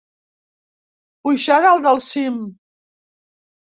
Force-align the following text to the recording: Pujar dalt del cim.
Pujar 1.27 1.59
dalt 1.65 1.85
del 1.89 2.03
cim. 2.09 2.43